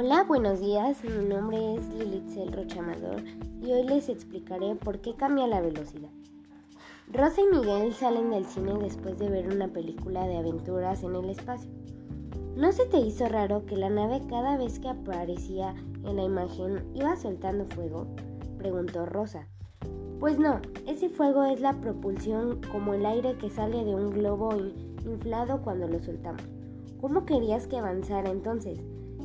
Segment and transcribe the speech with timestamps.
[0.00, 1.02] Hola, buenos días.
[1.02, 3.20] Mi nombre es Lilitzel Rochamador
[3.60, 6.10] y hoy les explicaré por qué cambia la velocidad.
[7.12, 11.30] Rosa y Miguel salen del cine después de ver una película de aventuras en el
[11.30, 11.72] espacio.
[12.54, 16.84] ¿No se te hizo raro que la nave cada vez que aparecía en la imagen
[16.94, 18.06] iba soltando fuego?
[18.56, 19.48] preguntó Rosa.
[20.20, 24.50] Pues no, ese fuego es la propulsión como el aire que sale de un globo
[25.04, 26.42] inflado cuando lo soltamos.
[27.00, 28.78] ¿Cómo querías que avanzara entonces?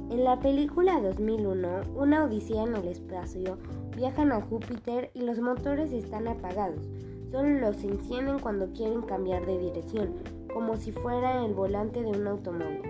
[0.10, 3.58] En la película 2001, una odisea en el espacio,
[3.96, 6.88] viajan a Júpiter y los motores están apagados.
[7.32, 10.14] Solo los encienden cuando quieren cambiar de dirección,
[10.54, 12.82] como si fuera el volante de un automóvil.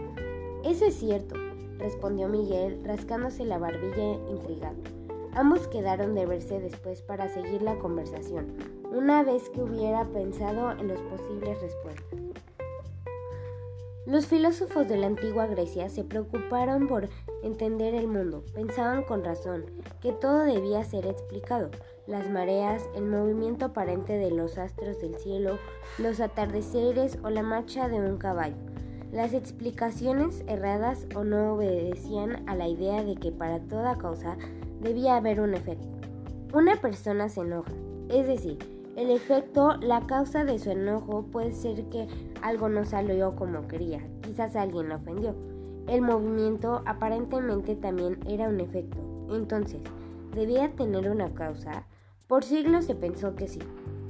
[0.66, 1.36] Eso es cierto,
[1.78, 4.78] respondió Miguel, rascándose la barbilla intrigado.
[5.36, 8.48] Ambos quedaron de verse después para seguir la conversación,
[8.92, 12.23] una vez que hubiera pensado en las posibles respuestas.
[14.06, 17.08] Los filósofos de la antigua Grecia se preocuparon por
[17.42, 18.44] entender el mundo.
[18.54, 19.64] Pensaban con razón
[20.02, 21.70] que todo debía ser explicado.
[22.06, 25.58] Las mareas, el movimiento aparente de los astros del cielo,
[26.00, 28.58] los atardeceres o la marcha de un caballo.
[29.14, 34.36] Las explicaciones erradas o no obedecían a la idea de que para toda causa
[34.82, 35.88] debía haber un efecto.
[36.54, 37.72] Una persona se enoja,
[38.10, 38.58] es decir,
[38.98, 42.08] el efecto, la causa de su enojo puede ser que
[42.44, 45.34] algo no salió como quería, quizás alguien lo ofendió.
[45.88, 48.98] El movimiento aparentemente también era un efecto,
[49.32, 49.82] entonces,
[50.36, 51.88] ¿debía tener una causa?
[52.28, 53.60] Por siglos se pensó que sí,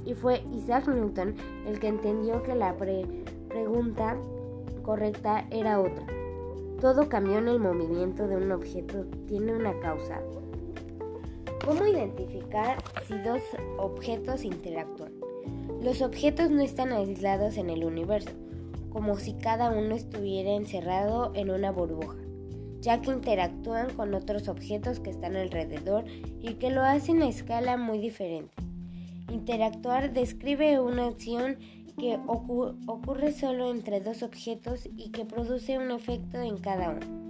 [0.04, 1.34] y fue Isaac Newton
[1.66, 4.16] el que entendió que la pregunta
[4.82, 6.06] correcta era otra.
[6.80, 10.20] Todo cambió en el movimiento de un objeto tiene una causa.
[11.64, 13.40] ¿Cómo identificar si dos
[13.78, 15.23] objetos interactúan?
[15.84, 18.30] Los objetos no están aislados en el universo,
[18.88, 22.16] como si cada uno estuviera encerrado en una burbuja,
[22.80, 26.06] ya que interactúan con otros objetos que están alrededor
[26.40, 28.54] y que lo hacen a escala muy diferente.
[29.30, 31.58] Interactuar describe una acción
[31.98, 37.24] que ocurre solo entre dos objetos y que produce un efecto en cada uno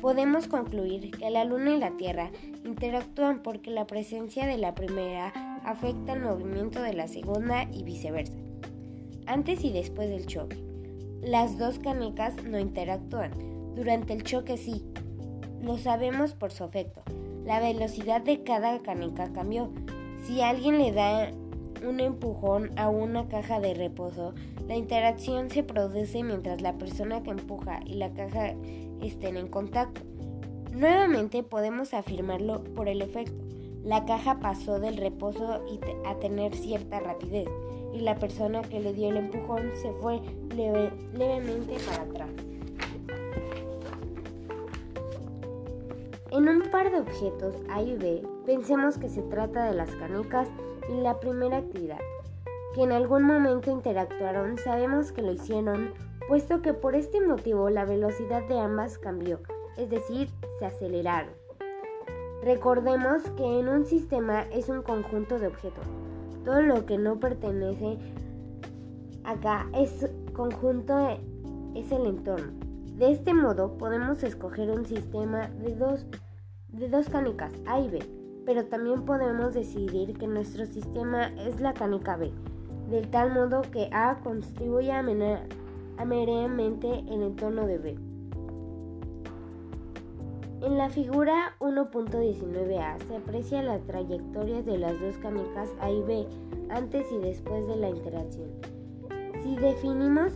[0.00, 2.30] podemos concluir que la Luna y la Tierra
[2.64, 5.32] interactúan porque la presencia de la primera
[5.68, 8.38] afecta el movimiento de la segunda y viceversa.
[9.26, 10.56] Antes y después del choque.
[11.20, 13.32] Las dos canicas no interactúan.
[13.74, 14.82] Durante el choque sí.
[15.60, 17.02] Lo sabemos por su efecto.
[17.44, 19.70] La velocidad de cada canica cambió.
[20.24, 21.30] Si alguien le da
[21.86, 24.34] un empujón a una caja de reposo,
[24.66, 28.54] la interacción se produce mientras la persona que empuja y la caja
[29.02, 30.00] estén en contacto.
[30.72, 33.47] Nuevamente podemos afirmarlo por el efecto.
[33.84, 35.62] La caja pasó del reposo
[36.04, 37.48] a tener cierta rapidez
[37.92, 40.20] y la persona que le dio el empujón se fue
[40.54, 42.30] levemente para atrás.
[46.30, 50.48] En un par de objetos A y B, pensemos que se trata de las canicas
[50.88, 52.00] y la primera actividad,
[52.74, 55.94] que en algún momento interactuaron, sabemos que lo hicieron,
[56.28, 59.40] puesto que por este motivo la velocidad de ambas cambió,
[59.78, 60.28] es decir,
[60.58, 61.32] se aceleraron.
[62.42, 65.84] Recordemos que en un sistema es un conjunto de objetos.
[66.44, 67.98] Todo lo que no pertenece
[69.24, 71.18] acá es conjunto
[71.74, 72.52] es el entorno.
[72.96, 76.06] De este modo podemos escoger un sistema de dos,
[76.68, 78.18] de dos canicas A y B
[78.48, 82.32] pero también podemos decidir que nuestro sistema es la canica B,
[82.88, 88.07] de tal modo que A contribuye amenamente en el entorno de B.
[90.60, 96.26] En la figura 1.19a se aprecia la trayectoria de las dos canicas A y B
[96.70, 98.50] antes y después de la interacción.
[99.42, 100.32] Si definimos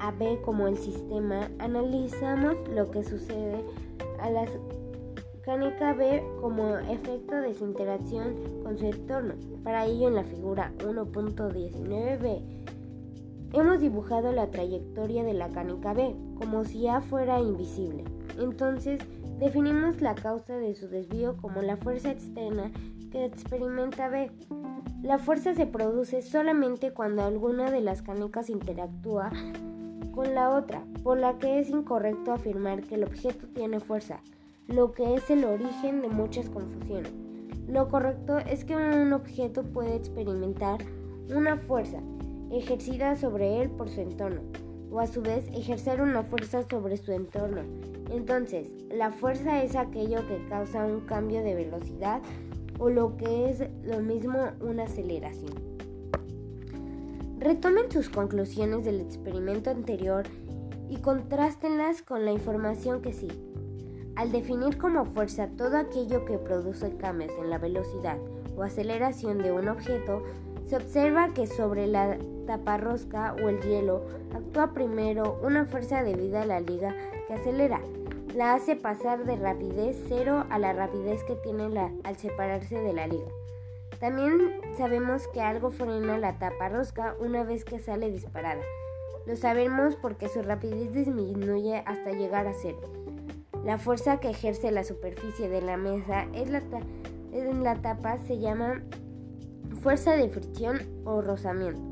[0.00, 3.64] a B como el sistema, analizamos lo que sucede
[4.20, 4.50] a las
[5.42, 9.34] Canica B como efecto de su interacción con su entorno.
[9.64, 12.42] Para ello en la figura 1.19b
[13.52, 18.02] hemos dibujado la trayectoria de la canica B como si A fuera invisible.
[18.36, 19.00] Entonces
[19.38, 22.72] definimos la causa de su desvío como la fuerza externa
[23.12, 24.32] que experimenta B.
[25.04, 29.30] La fuerza se produce solamente cuando alguna de las canicas interactúa
[30.12, 34.20] con la otra, por la que es incorrecto afirmar que el objeto tiene fuerza
[34.66, 37.12] lo que es el origen de muchas confusiones.
[37.68, 40.80] Lo correcto es que un objeto puede experimentar
[41.34, 41.98] una fuerza
[42.50, 44.42] ejercida sobre él por su entorno,
[44.92, 47.62] o a su vez ejercer una fuerza sobre su entorno.
[48.10, 52.20] Entonces, la fuerza es aquello que causa un cambio de velocidad
[52.78, 55.54] o lo que es lo mismo una aceleración.
[57.38, 60.24] Retomen sus conclusiones del experimento anterior
[60.88, 63.40] y contrástenlas con la información que sigue.
[64.14, 68.18] Al definir como fuerza todo aquello que produce cambios en la velocidad
[68.56, 70.22] o aceleración de un objeto,
[70.66, 74.02] se observa que sobre la taparrosca o el hielo
[74.34, 76.94] actúa primero una fuerza debida a la liga
[77.26, 77.80] que acelera.
[78.34, 81.64] La hace pasar de rapidez cero a la rapidez que tiene
[82.04, 83.28] al separarse de la liga.
[84.00, 88.62] También sabemos que algo frena la taparrosca una vez que sale disparada.
[89.26, 92.80] Lo sabemos porque su rapidez disminuye hasta llegar a cero.
[93.64, 98.82] La fuerza que ejerce la superficie de la mesa en la tapa se llama
[99.82, 101.91] fuerza de fricción o rozamiento.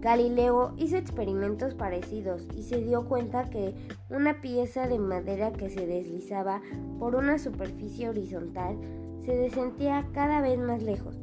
[0.00, 3.74] Galileo hizo experimentos parecidos y se dio cuenta que
[4.08, 6.62] una pieza de madera que se deslizaba
[6.98, 8.78] por una superficie horizontal
[9.20, 11.18] se descendía cada vez más lejos.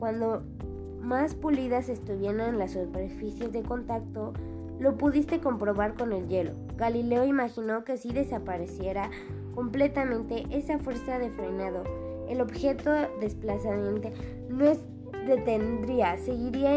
[0.00, 0.42] Cuando
[1.00, 4.32] más pulidas estuvieran las superficies de contacto,
[4.80, 6.52] lo pudiste comprobar con el hielo.
[6.76, 9.10] Galileo imaginó que si desapareciera
[9.54, 11.84] completamente esa fuerza de frenado,
[12.28, 12.90] el objeto
[13.20, 14.10] desplazamiento
[14.48, 14.72] no
[15.26, 16.76] detendría, seguiría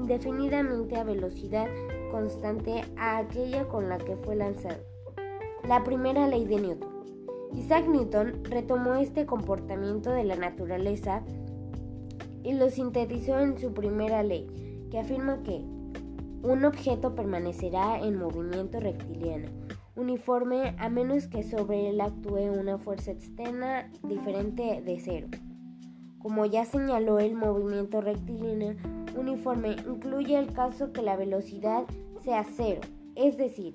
[0.00, 1.66] indefinidamente a velocidad
[2.10, 4.82] constante a aquella con la que fue lanzado.
[5.68, 6.88] La primera ley de Newton.
[7.54, 11.22] Isaac Newton retomó este comportamiento de la naturaleza
[12.42, 14.48] y lo sintetizó en su primera ley,
[14.90, 15.62] que afirma que
[16.42, 19.50] un objeto permanecerá en movimiento rectilíneo,
[19.96, 25.26] uniforme a menos que sobre él actúe una fuerza externa diferente de cero.
[26.18, 28.76] Como ya señaló, el movimiento rectilíneo
[29.16, 31.84] uniforme incluye el caso que la velocidad
[32.22, 32.80] sea cero,
[33.14, 33.74] es decir,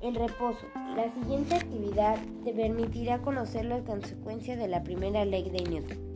[0.00, 0.66] el reposo.
[0.96, 6.08] La siguiente actividad te permitirá conocer las consecuencias de la primera ley de Newton.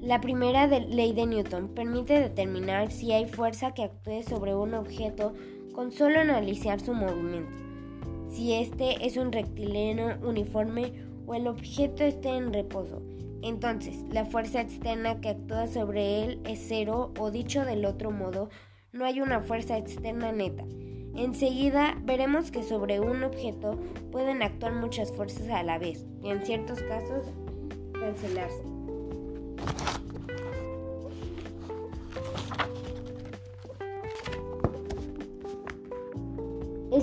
[0.00, 5.34] La primera ley de Newton permite determinar si hay fuerza que actúe sobre un objeto
[5.74, 7.52] con solo analizar su movimiento,
[8.30, 10.92] si este es un rectilíneo uniforme
[11.26, 13.02] o el objeto esté en reposo.
[13.42, 18.50] Entonces, la fuerza externa que actúa sobre él es cero o dicho del otro modo,
[18.92, 20.64] no hay una fuerza externa neta.
[21.14, 23.78] Enseguida veremos que sobre un objeto
[24.12, 27.26] pueden actuar muchas fuerzas a la vez y en ciertos casos
[27.92, 28.62] cancelarse.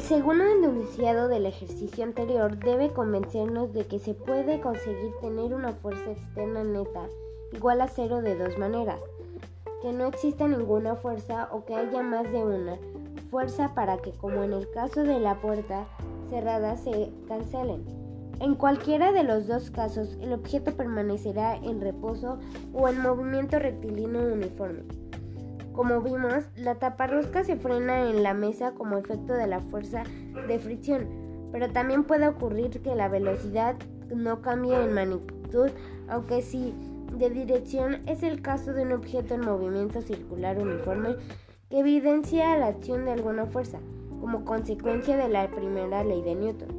[0.08, 6.12] Segundo enunciado del ejercicio anterior debe convencernos de que se puede conseguir tener una fuerza
[6.12, 7.08] externa neta
[7.54, 9.00] igual a cero de dos maneras,
[9.82, 12.78] que no exista ninguna fuerza o que haya más de una
[13.32, 15.88] fuerza para que, como en el caso de la puerta
[16.30, 17.84] cerrada, se cancelen.
[18.42, 22.38] En cualquiera de los dos casos, el objeto permanecerá en reposo
[22.74, 24.84] o en movimiento rectilíneo uniforme.
[25.76, 30.04] Como vimos, la taparrosca se frena en la mesa como efecto de la fuerza
[30.48, 33.76] de fricción, pero también puede ocurrir que la velocidad
[34.16, 35.70] no cambie en magnitud,
[36.08, 36.74] aunque sí
[37.18, 41.18] de dirección es el caso de un objeto en movimiento circular uniforme
[41.70, 43.80] que evidencia la acción de alguna fuerza,
[44.22, 46.70] como consecuencia de la primera ley de Newton.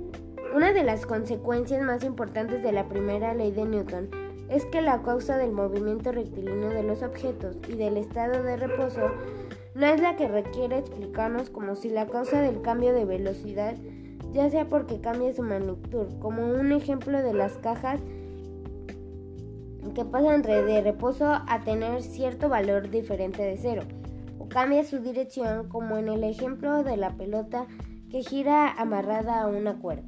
[0.54, 4.08] Una de las consecuencias más importantes de la primera ley de Newton
[4.48, 9.10] es que la causa del movimiento rectilíneo de los objetos y del estado de reposo
[9.74, 13.76] no es la que requiere explicarnos como si la causa del cambio de velocidad
[14.36, 18.00] ya sea porque cambia su magnitud, como un ejemplo de las cajas
[19.94, 23.82] que pasan de reposo a tener cierto valor diferente de cero,
[24.38, 27.66] o cambia su dirección como en el ejemplo de la pelota
[28.10, 30.04] que gira amarrada a una cuerda.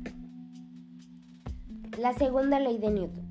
[1.98, 3.27] La segunda ley de Newton.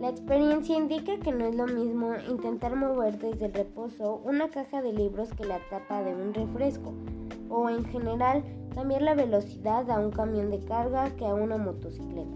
[0.00, 4.80] La experiencia indica que no es lo mismo intentar mover desde el reposo una caja
[4.80, 6.94] de libros que la tapa de un refresco,
[7.48, 12.30] o en general cambiar la velocidad a un camión de carga que a una motocicleta.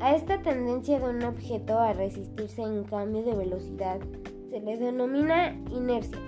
[0.00, 4.00] A esta tendencia de un objeto a resistirse en cambio de velocidad
[4.48, 6.18] se le denomina inercia.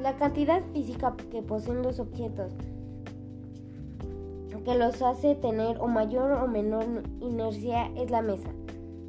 [0.00, 2.52] La cantidad física que poseen los objetos
[4.66, 6.84] que los hace tener o mayor o menor
[7.20, 8.50] inercia es la mesa.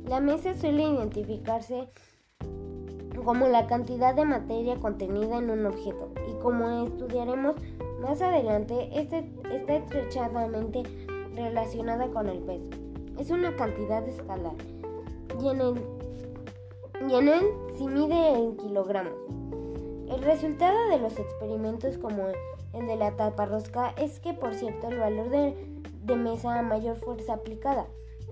[0.08, 1.90] La mesa suele identificarse
[3.26, 7.58] como la cantidad de materia contenida en un objeto y como estudiaremos
[8.00, 10.84] más adelante, este está estrechamente
[11.36, 12.70] relacionada con el peso.
[13.20, 14.54] Es una cantidad escalar
[15.42, 15.74] y en, el,
[17.10, 17.42] y en él
[17.78, 19.14] se mide en kilogramos.
[20.10, 22.28] El resultado de los experimentos como
[22.72, 26.96] el de la taparrosca es que, por cierto, el valor de, de mesa a mayor
[26.96, 27.88] fuerza aplicada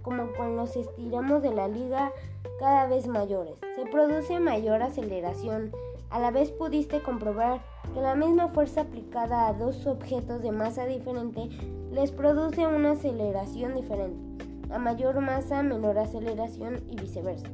[0.05, 2.11] como con los estiramos de la liga
[2.59, 3.55] cada vez mayores.
[3.75, 5.71] Se produce mayor aceleración
[6.11, 7.61] A la vez pudiste comprobar
[7.93, 11.49] que la misma fuerza aplicada a dos objetos de masa diferente
[11.91, 14.45] les produce una aceleración diferente.
[14.71, 17.47] A mayor masa, menor aceleración y viceversa.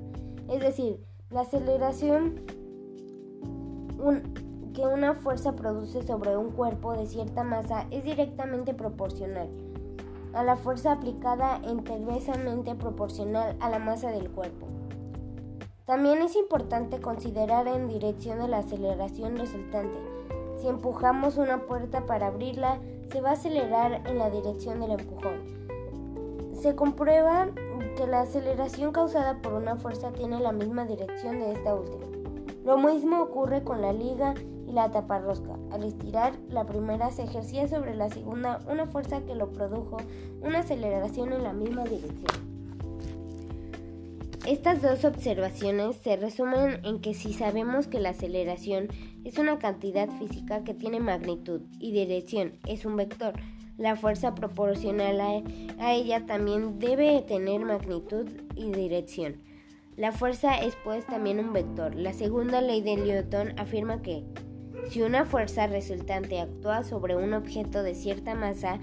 [0.49, 2.41] Es decir, la aceleración
[4.73, 9.49] que una fuerza produce sobre un cuerpo de cierta masa es directamente proporcional
[10.33, 14.67] a la fuerza aplicada inversamente proporcional a la masa del cuerpo.
[15.85, 19.97] También es importante considerar en dirección de la aceleración resultante.
[20.61, 22.79] Si empujamos una puerta para abrirla,
[23.11, 25.61] se va a acelerar en la dirección del empujón.
[26.53, 27.47] Se comprueba
[27.97, 32.05] que la aceleración causada por una fuerza tiene la misma dirección de esta última.
[32.63, 34.35] Lo mismo ocurre con la liga
[34.71, 35.57] y la taparrosca.
[35.71, 39.97] Al estirar la primera se ejercía sobre la segunda una fuerza que lo produjo
[40.41, 42.51] una aceleración en la misma dirección.
[44.47, 48.87] Estas dos observaciones se resumen en que si sabemos que la aceleración
[49.23, 53.33] es una cantidad física que tiene magnitud y dirección, es un vector,
[53.77, 55.21] la fuerza proporcional
[55.79, 59.41] a, ella también debe tener magnitud y dirección.
[59.95, 61.95] La fuerza es pues también un vector.
[61.95, 64.23] La segunda ley de Newton afirma que
[64.91, 68.77] si una fuerza resultante actúa sobre un objeto de cierta masa,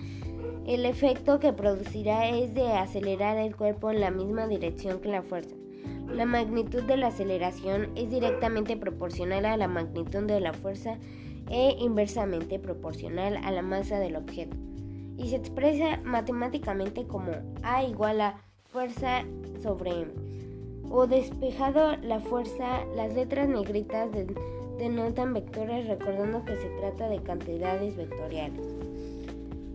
[0.66, 5.20] el efecto que producirá es de acelerar el cuerpo en la misma dirección que la
[5.20, 5.54] fuerza.
[6.10, 10.96] La magnitud de la aceleración es directamente proporcional a la magnitud de la fuerza
[11.50, 14.56] e inversamente proporcional a la masa del objeto.
[15.18, 18.40] Y se expresa matemáticamente como A igual a
[18.72, 19.24] fuerza
[19.62, 20.12] sobre M.
[20.90, 24.10] O despejado la fuerza, las letras negritas
[24.78, 28.64] denotan vectores recordando que se trata de cantidades vectoriales.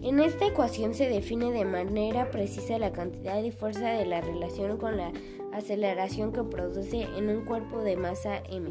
[0.01, 4.77] En esta ecuación se define de manera precisa la cantidad y fuerza de la relación
[4.77, 5.13] con la
[5.53, 8.69] aceleración que produce en un cuerpo de masa m.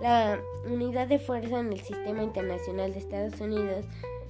[0.00, 3.84] La unidad de fuerza en el Sistema Internacional de Estados Unidos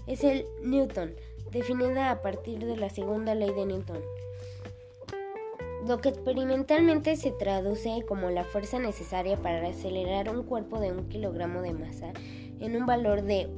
[0.07, 1.13] es el Newton,
[1.53, 4.01] definida a partir de la segunda ley de Newton,
[5.87, 11.09] lo que experimentalmente se traduce como la fuerza necesaria para acelerar un cuerpo de un
[11.09, 12.13] kilogramo de masa
[12.61, 13.49] en un valor de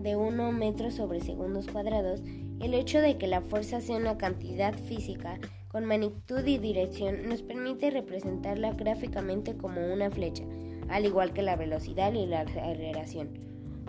[0.00, 2.22] de 1 metro sobre segundos cuadrados,
[2.60, 5.38] el hecho de que la fuerza sea una cantidad física
[5.68, 10.44] con magnitud y dirección nos permite representarla gráficamente como una flecha,
[10.88, 13.30] al igual que la velocidad y la aceleración,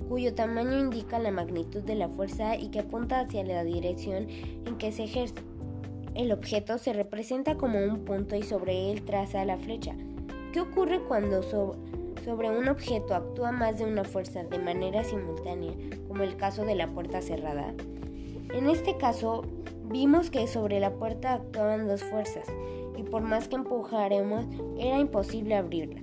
[0.10, 4.78] cuyo tamaño indica la magnitud de la fuerza y que apunta hacia la dirección en
[4.78, 5.49] que se ejerce.
[6.20, 9.96] El objeto se representa como un punto y sobre él traza la flecha.
[10.52, 15.72] ¿Qué ocurre cuando sobre un objeto actúa más de una fuerza de manera simultánea,
[16.10, 17.74] como el caso de la puerta cerrada.
[18.54, 19.46] En este caso,
[19.86, 22.50] vimos que sobre la puerta actuaban dos fuerzas,
[22.98, 24.44] y por más que empujaremos,
[24.78, 26.02] era imposible abrirla.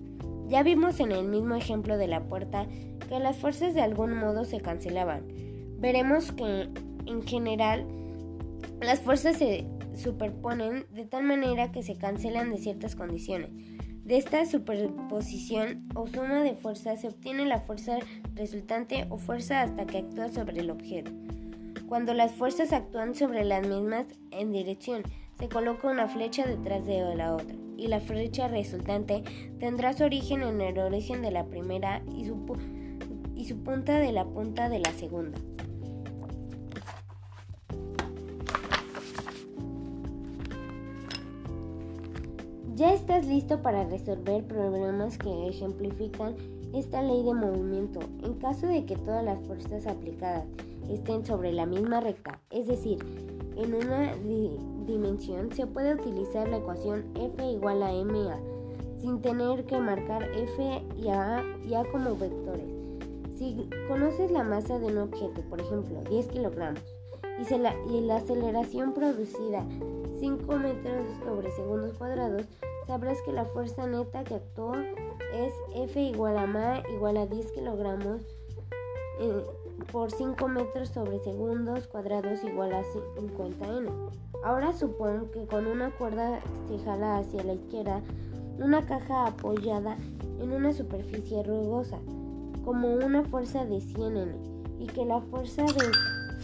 [0.49, 2.67] Ya vimos en el mismo ejemplo de la puerta
[3.07, 5.27] que las fuerzas de algún modo se cancelaban.
[5.79, 6.71] Veremos que,
[7.05, 7.85] en general,
[8.81, 13.51] las fuerzas se superponen de tal manera que se cancelan de ciertas condiciones.
[14.05, 17.99] De esta superposición o suma de fuerzas se obtiene la fuerza
[18.35, 21.11] resultante o fuerza hasta que actúa sobre el objeto.
[21.89, 25.03] Cuando las fuerzas actúan sobre las mismas en dirección,
[25.39, 29.23] se coloca una flecha detrás de la otra, y la flecha resultante
[29.59, 32.37] tendrá su origen en el origen de la primera y su,
[33.35, 35.39] y su punta de la punta de la segunda.
[42.87, 46.37] Ya estás listo para resolver problemas que ejemplifican
[46.73, 50.45] esta ley de movimiento en caso de que todas las fuerzas aplicadas
[50.89, 52.99] estén sobre la misma recta, es decir,
[53.57, 54.15] en una
[54.87, 58.39] dimensión, se puede utilizar la ecuación F igual a MA
[59.01, 61.43] sin tener que marcar F y A,
[61.91, 62.71] como vectores.
[63.35, 66.85] Si conoces la masa de un objeto, por ejemplo, 10 kilogramos,
[67.37, 69.67] y, y la aceleración producida
[70.19, 72.47] 5 metros sobre segundos cuadrados,
[72.87, 77.53] sabrás que la fuerza neta que actuó es F igual a ma igual a 10
[77.53, 78.23] kilogramos
[79.21, 79.45] eh,
[79.93, 83.91] por 5 metros sobre segundos cuadrados igual a 50n.
[84.45, 88.03] Ahora supón que con una cuerda se jala hacia la izquierda
[88.59, 89.97] una caja apoyada
[90.41, 91.99] en una superficie rugosa,
[92.65, 94.35] como una fuerza de 100n,
[94.79, 95.91] y que la fuerza de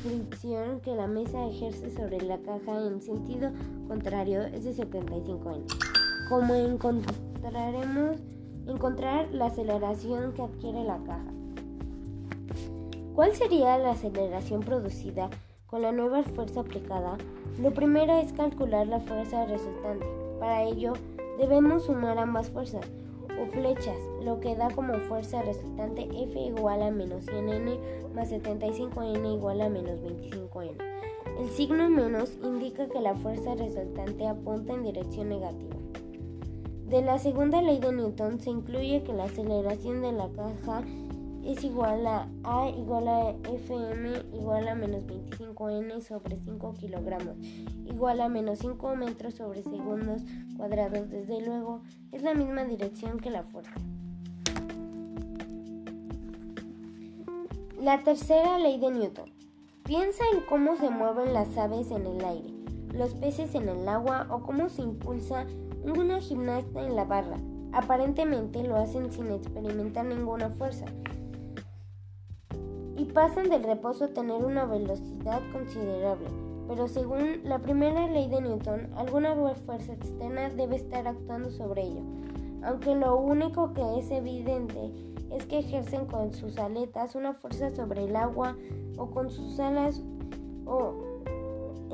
[0.02, 3.50] fricción que la mesa ejerce sobre la caja en sentido
[3.88, 5.92] contrario es de 75n
[6.28, 8.16] como encontraremos
[8.66, 11.30] encontrar la aceleración que adquiere la caja.
[13.14, 15.28] ¿Cuál sería la aceleración producida
[15.66, 17.18] con la nueva fuerza aplicada?
[17.60, 20.06] Lo primero es calcular la fuerza resultante.
[20.40, 20.94] Para ello,
[21.38, 22.86] debemos sumar ambas fuerzas.
[23.40, 27.78] O flechas, lo que da como fuerza resultante F igual a menos 100N
[28.14, 30.76] más 75N igual a menos 25N.
[31.38, 35.76] El signo menos indica que la fuerza resultante apunta en dirección negativa.
[36.86, 40.82] De la segunda ley de Newton se incluye que la aceleración de la caja
[41.44, 47.36] es igual a A igual a Fm igual a menos 25N sobre 5 kilogramos
[47.92, 50.22] igual a menos 5 metros sobre segundos
[50.56, 51.08] cuadrados.
[51.10, 53.74] Desde luego, es la misma dirección que la fuerza.
[57.80, 59.30] La tercera ley de Newton.
[59.84, 62.54] Piensa en cómo se mueven las aves en el aire,
[62.94, 65.46] los peces en el agua o cómo se impulsa
[65.84, 67.38] una gimnasta en la barra.
[67.72, 70.84] Aparentemente lo hacen sin experimentar ninguna fuerza
[72.96, 76.28] y pasan del reposo a tener una velocidad considerable.
[76.68, 79.34] Pero según la primera ley de Newton, alguna
[79.66, 82.02] fuerza externa debe estar actuando sobre ello,
[82.62, 84.92] aunque lo único que es evidente
[85.30, 88.56] es que ejercen con sus aletas una fuerza sobre el agua
[88.96, 90.02] o con sus alas
[90.66, 90.94] o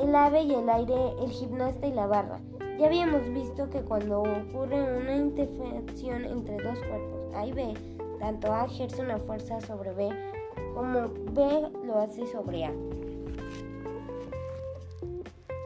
[0.00, 2.40] el ave y el aire, el gimnasta y la barra.
[2.78, 7.74] Ya habíamos visto que cuando ocurre una interacción entre dos cuerpos, A y B,
[8.20, 10.10] tanto A ejerce una fuerza sobre B
[10.78, 12.72] como B lo hace sobre A.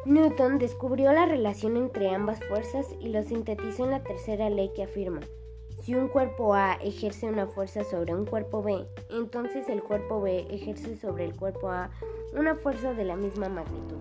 [0.07, 4.85] Newton descubrió la relación entre ambas fuerzas y lo sintetizó en la tercera ley que
[4.85, 5.21] afirma,
[5.83, 10.47] si un cuerpo A ejerce una fuerza sobre un cuerpo B, entonces el cuerpo B
[10.49, 11.91] ejerce sobre el cuerpo A
[12.35, 13.99] una fuerza de la misma magnitud.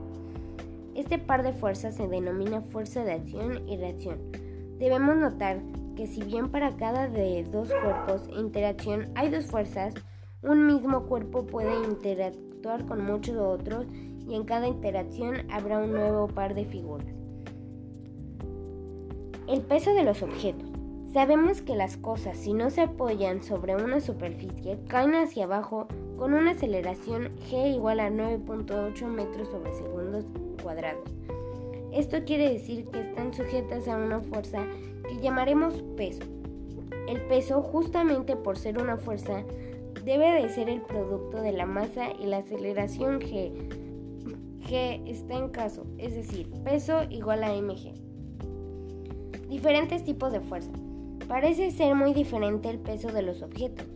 [0.96, 4.18] Este par de fuerzas se denomina fuerza de acción y reacción.
[4.80, 5.60] Debemos notar
[5.98, 9.94] que si bien para cada de dos cuerpos interacción hay dos fuerzas,
[10.44, 13.86] un mismo cuerpo puede interactuar con muchos otros
[14.28, 17.08] y en cada interacción habrá un nuevo par de figuras.
[19.48, 20.70] El peso de los objetos.
[21.14, 26.34] Sabemos que las cosas, si no se apoyan sobre una superficie, caen hacia abajo con
[26.34, 30.26] una aceleración g igual a 9.8 metros sobre segundos
[30.64, 31.04] cuadrados.
[31.92, 34.60] Esto quiere decir que están sujetas a una fuerza
[35.10, 36.24] que llamaremos peso.
[37.10, 39.44] El peso, justamente por ser una fuerza,
[40.04, 43.52] debe de ser el producto de la masa y la aceleración g.
[44.68, 47.94] g está en caso, es decir, peso igual a mg.
[49.48, 50.72] Diferentes tipos de fuerza.
[51.28, 53.88] Parece ser muy diferente el peso de los objetos,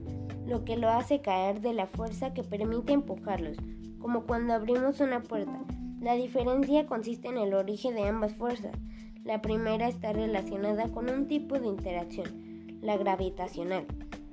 [0.46, 3.58] lo que lo hace caer de la fuerza que permite empujarlos,
[4.00, 5.64] como cuando abrimos una puerta.
[6.02, 8.78] La diferencia consiste en el origen de ambas fuerzas.
[9.24, 13.88] La primera está relacionada con un tipo de interacción, la gravitacional.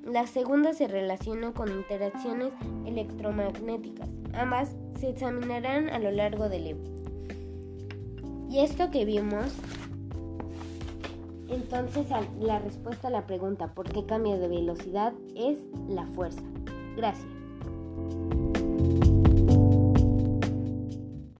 [0.04, 2.52] La segunda se relaciona con interacciones
[2.84, 4.08] electromagnéticas.
[4.34, 6.90] Ambas se examinarán a lo largo del libro.
[8.50, 9.54] Y esto que vimos,
[11.48, 12.06] entonces
[12.40, 15.12] la respuesta a la pregunta ¿por qué cambia de velocidad?
[15.34, 16.42] es la fuerza.
[16.96, 17.31] Gracias.